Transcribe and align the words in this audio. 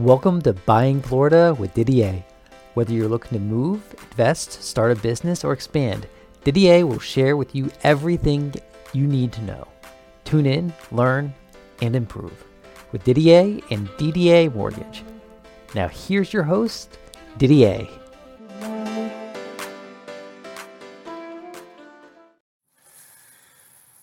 Welcome 0.00 0.40
to 0.42 0.54
Buying 0.54 1.02
Florida 1.02 1.54
with 1.58 1.74
Didier. 1.74 2.24
Whether 2.72 2.94
you're 2.94 3.06
looking 3.06 3.36
to 3.36 3.38
move, 3.38 3.94
invest, 4.10 4.62
start 4.62 4.92
a 4.92 4.94
business, 4.94 5.44
or 5.44 5.52
expand, 5.52 6.08
Didier 6.42 6.86
will 6.86 6.98
share 6.98 7.36
with 7.36 7.54
you 7.54 7.70
everything 7.82 8.54
you 8.94 9.06
need 9.06 9.30
to 9.34 9.42
know. 9.42 9.68
Tune 10.24 10.46
in, 10.46 10.72
learn, 10.90 11.34
and 11.82 11.94
improve 11.94 12.46
with 12.92 13.04
Didier 13.04 13.60
and 13.70 13.88
DDA 13.98 14.54
Mortgage. 14.54 15.04
Now, 15.74 15.88
here's 15.88 16.32
your 16.32 16.44
host, 16.44 16.96
Didier. 17.36 17.86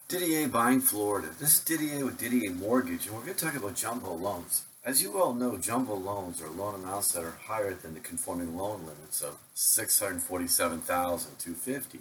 Didier 0.07 0.48
Buying 0.48 0.79
Florida. 0.79 1.29
This 1.39 1.55
is 1.55 1.59
Didier 1.61 2.05
with 2.05 2.21
DDA 2.21 2.55
Mortgage, 2.55 3.07
and 3.07 3.16
we're 3.16 3.23
going 3.23 3.34
to 3.34 3.45
talk 3.45 3.55
about 3.55 3.73
jumbo 3.73 4.14
loans. 4.14 4.61
As 4.88 5.04
you 5.04 5.22
all 5.22 5.34
know, 5.34 5.57
jumbo 5.57 5.96
loans 5.96 6.42
are 6.42 6.50
loan 6.50 6.75
amounts 6.75 7.11
that 7.11 7.25
are 7.25 7.38
higher 7.43 7.74
than 7.74 7.93
the 7.93 8.00
conforming 8.00 8.56
loan 8.56 8.86
limits 8.86 9.21
of 9.21 9.38
647,250. 9.54 12.00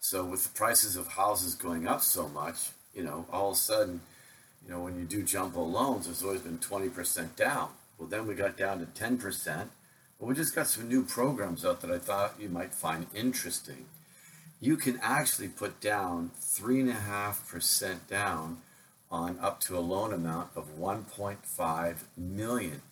So, 0.00 0.24
with 0.24 0.44
the 0.44 0.58
prices 0.58 0.96
of 0.96 1.08
houses 1.08 1.54
going 1.54 1.86
up 1.86 2.00
so 2.00 2.26
much, 2.30 2.70
you 2.94 3.02
know, 3.02 3.26
all 3.30 3.50
of 3.50 3.56
a 3.56 3.58
sudden, 3.58 4.00
you 4.64 4.70
know, 4.72 4.80
when 4.80 4.98
you 4.98 5.04
do 5.04 5.22
jumbo 5.22 5.62
loans, 5.62 6.08
it's 6.08 6.22
always 6.22 6.40
been 6.40 6.56
twenty 6.56 6.88
percent 6.88 7.36
down. 7.36 7.68
Well, 7.98 8.08
then 8.08 8.26
we 8.26 8.34
got 8.34 8.56
down 8.56 8.78
to 8.78 8.86
ten 8.86 9.18
percent. 9.18 9.70
But 10.18 10.24
we 10.24 10.34
just 10.34 10.54
got 10.54 10.68
some 10.68 10.88
new 10.88 11.02
programs 11.02 11.66
out 11.66 11.82
that 11.82 11.90
I 11.90 11.98
thought 11.98 12.40
you 12.40 12.48
might 12.48 12.72
find 12.72 13.08
interesting 13.14 13.84
you 14.60 14.76
can 14.76 15.00
actually 15.02 15.48
put 15.48 15.80
down 15.80 16.30
3.5% 16.38 18.06
down 18.08 18.58
on 19.10 19.38
up 19.40 19.60
to 19.60 19.76
a 19.76 19.80
loan 19.80 20.12
amount 20.12 20.50
of 20.54 20.78
1.5 20.78 21.96
million 22.16 22.82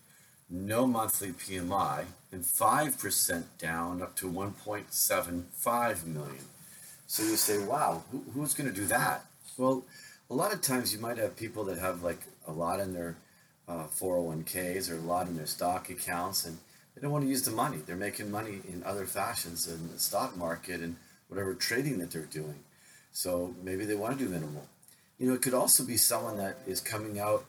no 0.50 0.86
monthly 0.86 1.28
pmi 1.28 2.04
and 2.32 2.42
5% 2.42 3.44
down 3.58 4.02
up 4.02 4.16
to 4.16 4.30
1.75 4.30 6.06
million 6.06 6.44
so 7.06 7.22
you 7.22 7.36
say 7.36 7.58
wow 7.58 8.02
who, 8.10 8.24
who's 8.32 8.54
going 8.54 8.68
to 8.68 8.74
do 8.74 8.86
that 8.86 9.24
well 9.56 9.84
a 10.30 10.34
lot 10.34 10.52
of 10.52 10.60
times 10.60 10.92
you 10.92 11.00
might 11.00 11.18
have 11.18 11.36
people 11.36 11.64
that 11.64 11.78
have 11.78 12.02
like 12.02 12.20
a 12.46 12.52
lot 12.52 12.80
in 12.80 12.92
their 12.92 13.16
uh, 13.68 13.86
401ks 13.86 14.90
or 14.90 14.96
a 14.96 15.00
lot 15.00 15.26
in 15.26 15.36
their 15.36 15.46
stock 15.46 15.90
accounts 15.90 16.46
and 16.46 16.56
they 16.94 17.02
don't 17.02 17.12
want 17.12 17.24
to 17.24 17.30
use 17.30 17.42
the 17.42 17.50
money 17.50 17.78
they're 17.86 17.96
making 17.96 18.30
money 18.30 18.60
in 18.68 18.82
other 18.84 19.06
fashions 19.06 19.68
in 19.68 19.92
the 19.92 19.98
stock 19.98 20.36
market 20.36 20.80
and 20.80 20.96
whatever 21.28 21.54
trading 21.54 21.98
that 21.98 22.10
they're 22.10 22.22
doing. 22.22 22.58
So 23.12 23.54
maybe 23.62 23.84
they 23.84 23.94
want 23.94 24.18
to 24.18 24.24
do 24.24 24.30
minimal. 24.30 24.66
You 25.18 25.28
know, 25.28 25.34
it 25.34 25.42
could 25.42 25.54
also 25.54 25.84
be 25.84 25.96
someone 25.96 26.36
that 26.36 26.58
is 26.66 26.80
coming 26.80 27.18
out 27.18 27.44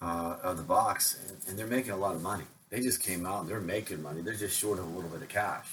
uh, 0.00 0.36
of 0.42 0.56
the 0.56 0.62
box 0.62 1.18
and, 1.28 1.38
and, 1.48 1.58
they're 1.58 1.68
making 1.68 1.92
a 1.92 1.96
lot 1.96 2.16
of 2.16 2.22
money. 2.22 2.44
They 2.70 2.80
just 2.80 3.00
came 3.00 3.24
out 3.24 3.42
and 3.42 3.48
they're 3.48 3.60
making 3.60 4.02
money. 4.02 4.20
They're 4.20 4.34
just 4.34 4.58
short 4.58 4.80
of 4.80 4.86
a 4.86 4.88
little 4.88 5.10
bit 5.10 5.22
of 5.22 5.28
cash. 5.28 5.66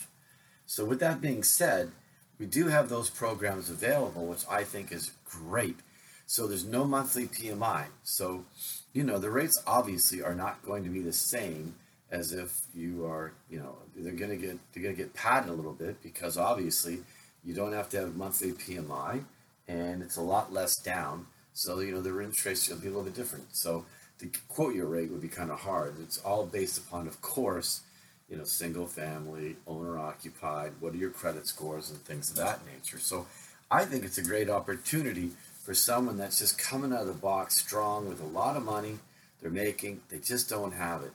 So, 0.67 0.86
with 0.86 1.00
that 1.00 1.20
being 1.20 1.42
said, 1.42 1.92
we 2.38 2.45
do 2.45 2.67
have 2.67 2.89
those 2.89 3.09
programs 3.09 3.72
available, 3.72 4.27
which 4.27 4.44
I 4.47 4.64
think 4.64 4.92
is 4.92 5.11
great. 5.27 5.77
So, 6.27 6.45
there's 6.45 6.66
no 6.66 6.86
monthly 6.86 7.25
PMI. 7.25 7.86
So, 8.03 8.45
you 8.94 9.03
know, 9.03 9.17
the 9.17 9.31
rates 9.31 9.59
obviously 9.66 10.22
are 10.22 10.36
not 10.36 10.64
going 10.64 10.83
to 10.83 10.92
be 10.92 11.02
the 11.02 11.14
same 11.14 11.73
as 12.11 12.33
if 12.33 12.61
you 12.75 13.05
are, 13.05 13.33
you 13.50 13.59
know, 13.59 13.75
they're 13.95 14.14
going 14.14 14.31
to 14.31 14.38
get 14.38 14.59
they're 14.73 14.83
going 14.83 14.95
to 14.95 15.02
get 15.02 15.14
padded 15.14 15.50
a 15.50 15.53
little 15.53 15.73
bit 15.73 16.02
because 16.03 16.38
obviously 16.38 17.00
you 17.44 17.53
don't 17.53 17.73
have 17.73 17.89
to 17.89 17.97
have 17.97 18.16
monthly 18.16 18.52
PMI, 18.52 19.23
and 19.67 20.02
it's 20.02 20.17
a 20.17 20.22
lot 20.22 20.52
less 20.52 20.75
down. 20.75 21.27
So 21.53 21.80
you 21.80 21.94
know 21.94 22.02
the 22.02 22.09
interest 22.19 22.45
rates 22.45 22.69
will 22.69 22.78
be 22.78 22.88
a 22.88 22.92
little 22.92 23.03
bit 23.03 23.16
different. 23.16 23.55
So 23.55 23.86
to 24.19 24.30
quote 24.47 24.75
your 24.75 24.88
rate 24.88 25.11
would 25.11 25.22
be 25.22 25.28
kind 25.28 25.52
of 25.52 25.59
hard. 25.59 25.95
It's 26.02 26.17
all 26.19 26.45
based 26.45 26.78
upon, 26.78 27.08
of 27.08 27.22
course, 27.22 27.81
you 28.30 28.38
know, 28.38 28.44
single 28.44 28.86
family, 28.86 29.55
owner 29.66 29.97
occupied. 29.97 30.73
What 30.80 30.94
are 30.94 30.97
your 30.97 31.09
credit 31.09 31.47
scores 31.47 31.89
and 31.89 32.00
things 32.00 32.30
of 32.30 32.36
that 32.38 32.59
nature. 32.65 32.99
So 32.99 33.26
I 33.71 33.86
think 33.86 34.04
it's 34.04 34.17
a 34.17 34.23
great 34.23 34.49
opportunity 34.49 35.32
for 35.64 35.73
someone 35.73 36.17
that's 36.17 36.39
just 36.39 36.58
coming 36.58 36.93
out 36.93 37.02
of 37.02 37.08
the 37.08 37.14
box 37.14 37.58
strong 37.58 38.08
with 38.08 38.21
a 38.21 38.26
lot 38.26 38.55
of 38.55 38.64
money 38.64 38.99
they're 39.42 39.52
making. 39.52 40.02
They 40.09 40.20
just 40.20 40.49
don't 40.49 40.73
have 40.73 41.04
it. 41.04 41.11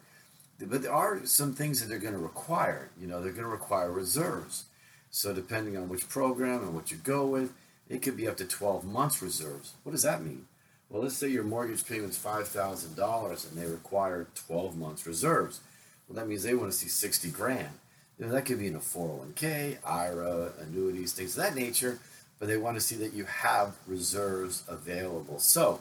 But 0.60 0.82
there 0.82 0.92
are 0.92 1.24
some 1.26 1.52
things 1.52 1.80
that 1.80 1.88
they're 1.88 1.98
going 1.98 2.14
to 2.14 2.18
require. 2.18 2.90
You 3.00 3.06
know, 3.06 3.20
they're 3.20 3.32
going 3.32 3.44
to 3.44 3.50
require 3.50 3.90
reserves. 3.90 4.64
So 5.10 5.32
depending 5.32 5.76
on 5.76 5.88
which 5.88 6.08
program 6.08 6.62
and 6.62 6.74
what 6.74 6.90
you 6.90 6.96
go 6.96 7.26
with, 7.26 7.52
it 7.88 8.02
could 8.02 8.16
be 8.16 8.28
up 8.28 8.36
to 8.38 8.44
12 8.44 8.84
months 8.84 9.22
reserves. 9.22 9.74
What 9.82 9.92
does 9.92 10.02
that 10.02 10.22
mean? 10.22 10.46
Well, 10.88 11.02
let's 11.02 11.16
say 11.16 11.28
your 11.28 11.44
mortgage 11.44 11.86
payment's 11.86 12.18
$5,000 12.18 13.50
and 13.50 13.60
they 13.60 13.66
require 13.66 14.26
12 14.46 14.76
months 14.76 15.06
reserves. 15.06 15.60
Well, 16.08 16.16
that 16.16 16.28
means 16.28 16.42
they 16.42 16.54
want 16.54 16.70
to 16.70 16.76
see 16.76 16.88
60 16.88 17.30
grand. 17.30 17.70
You 18.18 18.26
know, 18.26 18.32
that 18.32 18.44
could 18.44 18.58
be 18.58 18.68
in 18.68 18.76
a 18.76 18.80
401k, 18.80 19.78
IRA, 19.84 20.52
annuities, 20.60 21.12
things 21.12 21.36
of 21.36 21.42
that 21.42 21.56
nature, 21.56 21.98
but 22.38 22.46
they 22.46 22.56
want 22.56 22.76
to 22.76 22.80
see 22.80 22.96
that 22.96 23.12
you 23.12 23.24
have 23.24 23.74
reserves 23.86 24.62
available. 24.68 25.38
So 25.40 25.80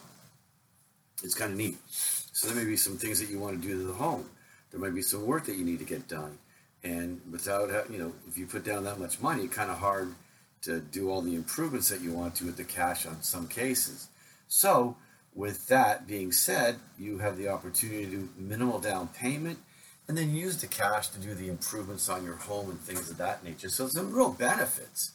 it's 1.24 1.36
kind 1.36 1.52
of 1.52 1.58
neat. 1.58 1.78
So 1.90 2.48
there 2.48 2.56
may 2.56 2.70
be 2.70 2.78
some 2.78 2.98
things 2.98 3.20
that 3.20 3.30
you 3.30 3.40
want 3.40 3.62
to 3.62 3.68
do 3.68 3.78
to 3.78 3.84
the 3.84 3.94
home. 3.94 4.26
There 4.72 4.80
might 4.80 4.96
be 4.96 5.04
some 5.04 5.28
work 5.28 5.46
that 5.46 5.56
you 5.56 5.64
need 5.64 5.80
to 5.80 5.86
get 5.86 6.08
done. 6.08 6.40
And 6.84 7.22
without, 7.32 7.70
you 7.92 8.00
know, 8.00 8.14
if 8.28 8.38
you 8.38 8.48
put 8.48 8.64
down 8.64 8.84
that 8.86 9.00
much 9.00 9.22
money, 9.22 9.44
it's 9.44 9.56
kind 9.56 9.70
of 9.70 9.78
hard 9.78 10.16
to 10.64 10.80
do 10.80 11.10
all 11.10 11.22
the 11.22 11.36
improvements 11.36 11.90
that 11.90 12.02
you 12.02 12.14
want 12.14 12.36
to 12.36 12.46
with 12.46 12.58
the 12.58 12.64
cash 12.64 13.06
on 13.06 13.22
some 13.22 13.48
cases. 13.48 14.08
So, 14.48 14.96
with 15.36 15.68
that 15.68 16.08
being 16.08 16.32
said, 16.32 16.76
you 16.98 17.18
have 17.18 17.38
the 17.38 17.48
opportunity 17.48 18.06
to 18.06 18.12
do 18.12 18.30
minimal 18.38 18.80
down 18.80 19.08
payment 19.10 19.60
and 20.08 20.18
then 20.18 20.36
use 20.36 20.62
the 20.62 20.68
cash 20.68 21.10
to 21.10 21.20
do 21.20 21.34
the 21.34 21.50
improvements 21.50 22.08
on 22.08 22.24
your 22.24 22.36
home 22.36 22.70
and 22.70 22.80
things 22.80 23.10
of 23.10 23.18
that 23.18 23.44
nature. 23.44 23.70
So, 23.70 23.88
some 23.88 24.14
real 24.14 24.32
benefits. 24.32 25.12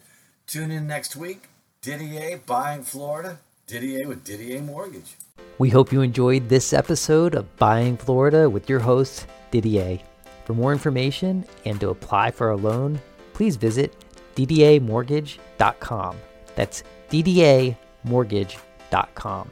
Tune 0.48 0.72
in 0.72 0.88
next 0.88 1.18
week. 1.18 1.50
Didier 1.82 2.40
buying 2.46 2.84
Florida. 2.84 3.40
Didier 3.68 4.08
with 4.08 4.24
DDA 4.24 4.64
Mortgage. 4.64 5.16
We 5.58 5.70
hope 5.70 5.92
you 5.92 6.00
enjoyed 6.04 6.48
this 6.48 6.72
episode 6.72 7.36
of 7.36 7.54
Buying 7.58 7.98
Florida 7.98 8.50
with 8.50 8.70
your 8.70 8.80
host, 8.80 9.28
Didier. 9.52 10.00
For 10.46 10.54
more 10.54 10.72
information 10.72 11.46
and 11.66 11.80
to 11.80 11.90
apply 11.90 12.30
for 12.32 12.52
a 12.52 12.56
loan, 12.56 13.02
please 13.34 13.56
visit 13.56 13.96
ddamortgage.com. 14.36 16.18
That's 16.56 16.84
ddamortgage.com. 17.10 19.52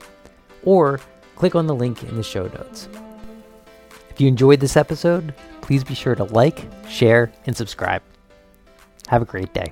Or 0.63 0.99
click 1.35 1.55
on 1.55 1.67
the 1.67 1.75
link 1.75 2.03
in 2.03 2.15
the 2.15 2.23
show 2.23 2.47
notes. 2.47 2.89
If 4.09 4.19
you 4.19 4.27
enjoyed 4.27 4.59
this 4.59 4.75
episode, 4.77 5.33
please 5.61 5.83
be 5.83 5.95
sure 5.95 6.15
to 6.15 6.25
like, 6.25 6.67
share, 6.87 7.31
and 7.45 7.55
subscribe. 7.55 8.01
Have 9.07 9.21
a 9.21 9.25
great 9.25 9.53
day. 9.53 9.71